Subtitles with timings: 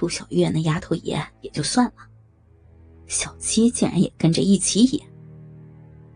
[0.00, 2.08] 苏小月那丫头演也就算了，
[3.06, 5.06] 小七竟然也跟着一起演。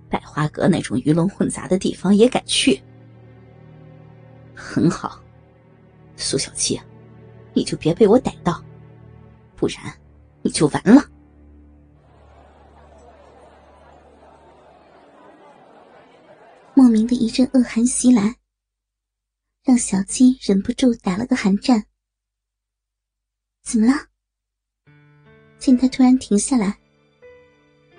[0.09, 2.83] 百花阁那种鱼龙混杂的地方也敢去？
[4.57, 5.23] 很好，
[6.17, 6.81] 苏小七，
[7.53, 8.65] 你就别被我逮到，
[9.55, 9.77] 不然
[10.41, 11.05] 你就完了。
[16.73, 18.37] 莫名的一阵恶寒袭来，
[19.63, 21.85] 让小七忍不住打了个寒战。
[23.65, 23.95] 怎么了？
[25.59, 26.79] 见他突然停下来，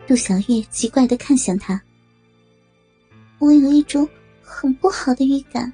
[0.06, 1.82] 杜小月奇怪的看向他。
[3.40, 4.08] 我有一种
[4.42, 5.74] 很不好的预感，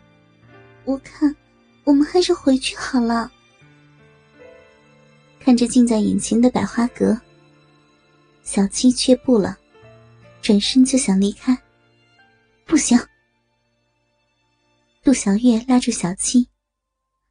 [0.85, 1.35] 我看
[1.83, 3.29] 我们还是回去好了。
[5.41, 7.19] 看着近在眼前的百花阁，
[8.43, 9.57] 小七却步了，
[10.41, 11.55] 转身就想离开。
[12.65, 12.97] 不行！
[15.03, 16.47] 杜小月拉住小七，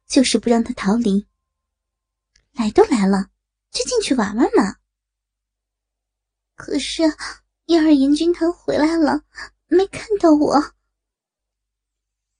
[0.07, 1.25] 就是不让他逃离。
[2.53, 3.29] 来都来了，
[3.71, 4.77] 就进去玩玩嘛。
[6.55, 7.03] 可是
[7.65, 9.23] 燕儿严君他回来了，
[9.67, 10.73] 没看到我。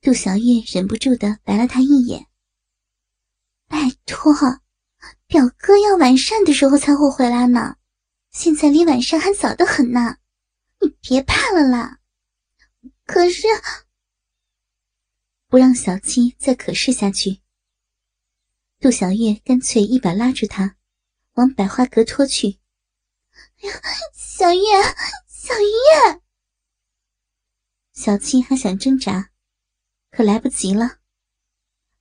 [0.02, 2.28] 杜小月忍不住的白了他一眼。
[3.68, 4.34] 拜托，
[5.28, 7.78] 表哥要晚膳的时候才会回来呢，
[8.32, 10.18] 现在离晚膳还早得很呢，
[10.82, 12.00] 你别怕了啦。
[13.06, 13.48] 可是，
[15.48, 17.41] 不让小七再可视下去。
[18.82, 20.76] 杜小月干脆一把拉住他，
[21.34, 22.58] 往百花阁拖去。
[23.62, 23.80] 哎呀，
[24.16, 24.62] 小月，
[25.28, 26.22] 小月！
[27.94, 29.30] 小七还想挣扎，
[30.10, 30.98] 可来不及了。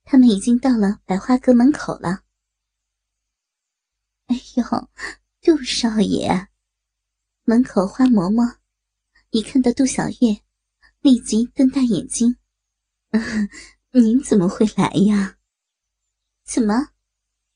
[0.05, 2.23] 他们已经到了百花阁门口了。
[4.29, 4.65] 哎呦，
[5.43, 6.49] 杜少爷！
[7.45, 8.57] 门口花嬷嬷
[9.29, 10.41] 一看到杜小月，
[11.01, 12.39] 立即瞪大眼睛
[13.13, 13.51] ：“嗯
[13.93, 15.37] 您怎么会来呀？”
[16.53, 16.89] 怎么，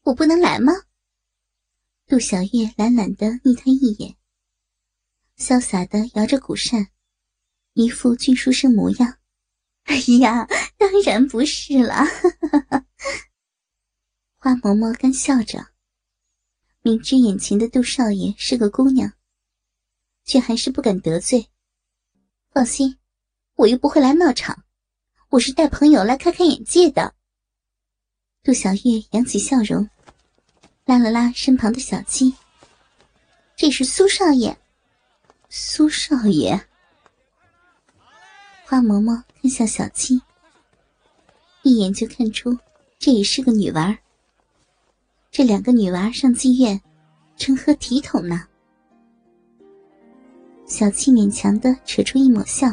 [0.04, 0.72] 我不能来吗？
[2.06, 4.14] 杜小月懒懒的睨他一眼，
[5.36, 6.90] 潇洒的摇着鼓扇，
[7.72, 9.18] 一副俊书生模样。
[9.82, 10.46] 哎呀，
[10.78, 12.04] 当然不是了。
[14.36, 15.72] 花嬷嬷干笑着，
[16.82, 19.12] 明知眼前的杜少爷是个姑娘，
[20.24, 21.48] 却还是不敢得罪。
[22.52, 22.96] 放心，
[23.56, 24.64] 我又不会来闹场，
[25.30, 27.16] 我是带朋友来开开眼界的。
[28.44, 29.88] 杜小月扬起笑容，
[30.84, 32.34] 拉了拉身旁的小七。
[33.56, 34.54] 这是苏少爷，
[35.48, 36.52] 苏少爷。
[38.66, 40.20] 花嬷嬷看向小七，
[41.62, 42.54] 一眼就看出
[42.98, 43.96] 这也是个女娃。
[45.30, 46.78] 这两个女娃上妓院，
[47.38, 48.46] 成何体统呢？
[50.66, 52.68] 小七勉强的扯出一抹笑，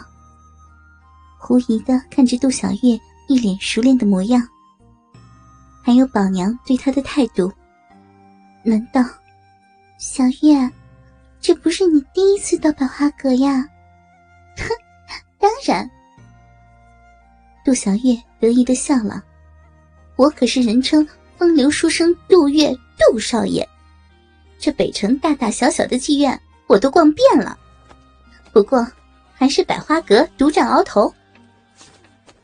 [1.40, 3.00] 狐疑的看着杜小月
[3.30, 4.46] 一脸熟练的模样。
[5.84, 7.52] 还有宝娘对他的态度，
[8.64, 9.04] 难道
[9.98, 10.70] 小月，
[11.40, 13.68] 这不是你第一次到百花阁呀？
[14.58, 14.68] 哼，
[15.40, 15.90] 当然。
[17.66, 19.24] 杜小月得意的笑了，
[20.16, 23.68] 我可是人称风流书生杜月杜少爷，
[24.60, 27.58] 这北城大大小小的妓院我都逛遍了，
[28.52, 28.86] 不过
[29.34, 31.12] 还是百花阁独占鳌头。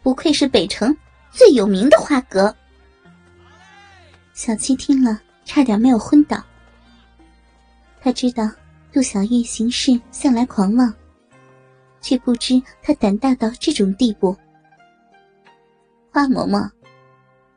[0.02, 0.96] 不愧是北城
[1.31, 2.56] 最有名的花阁。
[4.38, 6.40] 小七听了，差点没有昏倒。
[8.00, 8.48] 他知道
[8.94, 10.94] 杜小月行事向来狂妄，
[12.02, 14.38] 却不知她胆大到这种地步。
[16.12, 16.70] 花嬷嬷，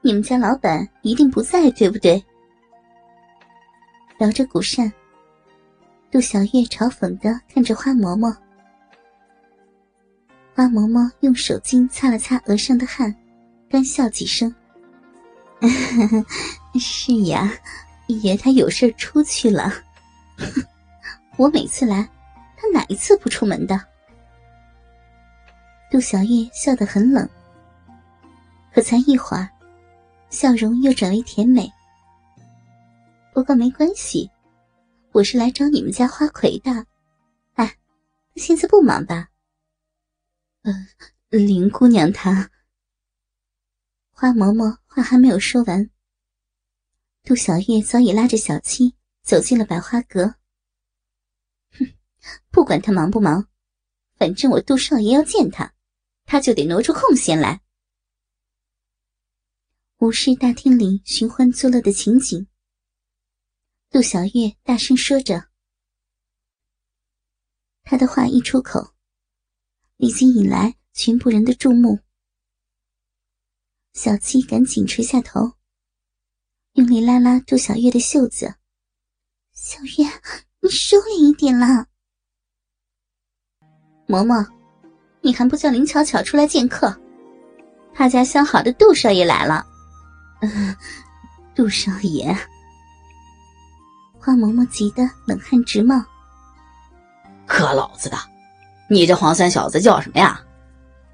[0.00, 2.24] 你们家老板一定不在，对不对？
[4.20, 4.90] 摇着古扇，
[6.10, 8.34] 杜小月嘲讽的看着花嬷嬷。
[10.54, 13.14] 花嬷嬷用手巾擦了擦额上的汗，
[13.68, 14.52] 干笑几声。
[16.80, 17.52] 是呀，
[18.06, 19.72] 爷他有事出去了。
[21.36, 22.08] 我每次来，
[22.56, 23.80] 他哪一次不出门的？
[25.90, 27.28] 杜小月笑得很冷，
[28.72, 29.48] 可才一会儿，
[30.30, 31.70] 笑容又转为甜美。
[33.32, 34.30] 不过没关系，
[35.12, 36.86] 我是来找你们家花魁的。
[37.54, 37.76] 哎，
[38.36, 39.28] 现在不忙吧？
[40.62, 40.86] 嗯，
[41.30, 42.50] 林姑娘她……
[44.20, 45.88] 花嬷嬷话还没有说完。
[47.22, 50.34] 杜小月早已拉着小七走进了百花阁。
[51.70, 51.86] 哼，
[52.50, 53.48] 不管他忙不忙，
[54.18, 55.72] 反正我杜少爷要见他，
[56.26, 57.62] 他就得挪出空闲来。
[60.00, 62.46] 无视大厅里寻欢作乐的情景，
[63.88, 65.48] 杜小月大声说着。
[67.84, 68.92] 他的话一出口，
[69.96, 72.00] 立即引来全部人的注目。
[73.92, 75.52] 小七赶紧垂下头。
[76.74, 78.54] 用力拉拉杜小月的袖子。
[79.52, 80.08] 小月，
[80.60, 81.86] 你收敛一点啦。
[84.06, 84.46] 嬷嬷，
[85.20, 86.96] 你还不叫林巧巧出来见客？
[87.92, 89.66] 他家相好的杜少爷来了。
[90.40, 90.74] 嗯，
[91.54, 92.34] 杜少爷。
[94.18, 96.02] 花嬷嬷急得冷汗直冒。
[97.46, 98.16] 可老子的，
[98.88, 100.40] 你这黄三小子叫什么呀？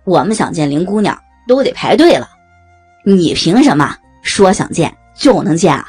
[0.05, 1.19] 我们想见林姑娘
[1.49, 2.29] 都得排队了，
[3.09, 5.87] 你凭什么说想见就能见啊？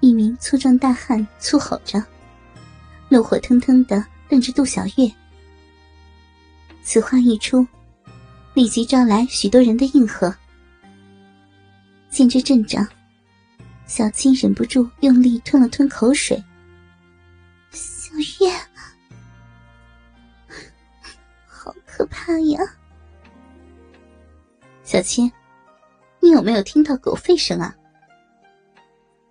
[0.00, 2.04] 一名粗壮大汉粗吼着，
[3.08, 5.10] 怒火腾腾的瞪着杜小月。
[6.82, 7.66] 此话一出，
[8.52, 10.34] 立即招来许多人的应和。
[12.10, 12.86] 见这阵仗，
[13.86, 16.36] 小青忍不住用力吞了吞口水。
[17.70, 18.12] 小
[18.44, 18.52] 月，
[21.46, 22.60] 好可怕呀！
[24.84, 25.32] 小青，
[26.32, 27.76] 有没有听到狗吠声啊？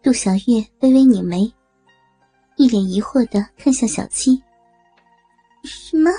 [0.04, 1.52] 杜小月微微拧眉，
[2.58, 4.42] 一脸疑惑的看向小七。
[5.64, 6.12] 什么？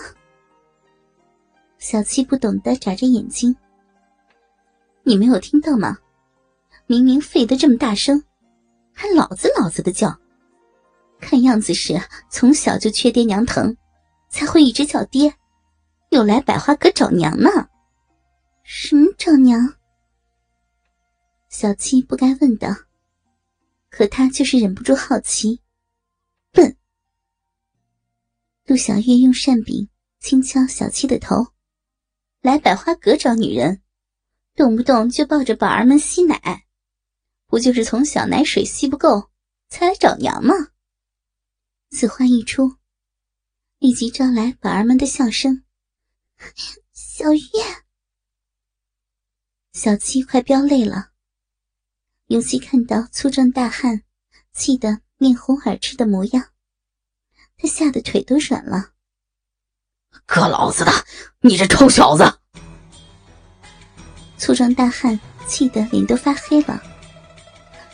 [1.79, 3.55] 小七不懂得眨着眼睛。
[5.05, 5.97] 你没有听到吗？
[6.87, 8.23] 明明吠得这么大声，
[8.93, 10.17] 还老子老子的叫，
[11.21, 13.77] 看样子是从小就缺爹娘疼，
[14.29, 15.33] 才会一直叫爹，
[16.11, 17.51] 又来百花阁找娘呢。
[18.65, 19.75] 什么找娘？
[21.53, 22.87] 小七不该问的，
[23.91, 25.61] 可他就是忍不住好奇。
[26.51, 26.79] 笨。
[28.65, 29.87] 陆小月用扇柄
[30.19, 31.49] 轻敲小七的头。
[32.41, 33.83] 来百花阁找女人，
[34.57, 36.65] 动不动就抱着宝儿们吸奶，
[37.47, 39.31] 不就是从小奶水吸不够
[39.69, 40.55] 才来找娘吗？
[41.91, 42.77] 此话一出，
[43.79, 45.63] 立即招来宝儿们的笑声。
[46.95, 47.85] 小月，
[49.75, 51.12] 小七快飙泪了，
[52.33, 54.01] 尤其看到粗壮大汉
[54.55, 56.43] 气得面红耳赤的模样，
[57.59, 58.93] 他吓得腿都软了。
[60.25, 60.91] 可老子的！
[61.43, 62.25] 你这臭小子！
[64.39, 66.83] 粗壮大汉气得脸都发黑了，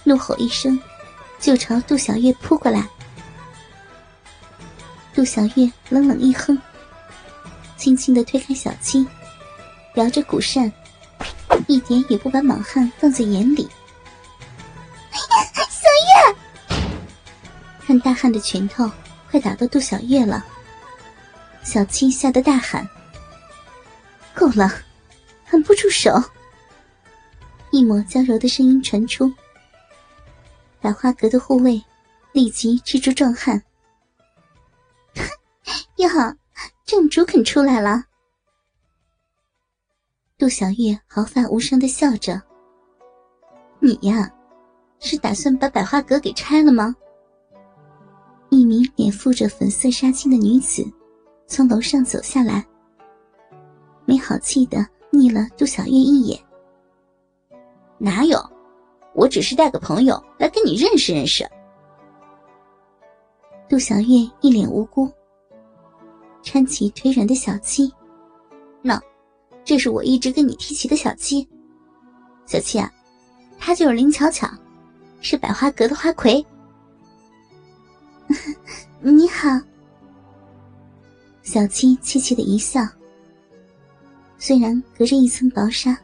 [0.04, 0.80] 怒吼一声，
[1.40, 2.88] 就朝杜小月扑过来。
[5.12, 6.56] 杜小月冷冷一哼，
[7.76, 9.04] 轻轻的推开小七，
[9.96, 10.72] 摇着鼓扇，
[11.66, 13.68] 一点也不把莽汉放在眼里。
[15.68, 15.88] 小
[16.70, 16.78] 月，
[17.86, 18.90] 看大汉的拳头
[19.30, 20.44] 快打到杜小月了。
[21.62, 22.88] 小七吓得大喊
[24.34, 24.70] ：“够了，
[25.44, 26.12] 还不住手！”
[27.70, 29.32] 一抹娇柔的声音传出。
[30.80, 31.82] 百花阁的护卫
[32.32, 33.62] 立即制住壮汉
[35.96, 36.08] ：“哟，
[36.86, 38.04] 正主肯出来了！”
[40.38, 42.40] 杜小月毫发无伤的笑着
[43.80, 44.30] ：“你呀，
[45.00, 46.94] 是打算把百花阁给拆了吗？”
[48.50, 50.84] 一名脸覆着粉色纱巾的女子。
[51.50, 52.62] 从楼上走下来，
[54.04, 56.38] 没好气的睨了杜小月一眼。
[57.96, 58.38] 哪有？
[59.14, 61.48] 我只是带个朋友来跟你认识认识。
[63.66, 65.10] 杜小月一脸无辜，
[66.42, 67.90] 搀起腿软的小七。
[68.82, 69.00] 那，
[69.64, 71.48] 这是我一直跟你提起的小七。
[72.44, 72.92] 小七啊，
[73.58, 74.46] 她就是林巧巧，
[75.20, 76.44] 是百花阁的花魁。
[79.00, 79.48] 你好。
[81.42, 82.86] 小七凄凄的一笑，
[84.38, 85.96] 虽然隔着一层薄纱，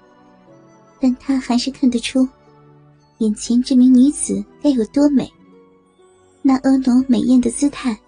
[1.00, 2.26] 但他还是看得出，
[3.18, 5.30] 眼前这名女子该有多美。
[6.40, 7.98] 那婀娜美艳的姿态，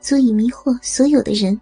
[0.00, 1.58] 足以迷惑所有的人。